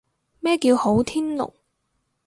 [0.39, 1.53] 咩叫好天龍？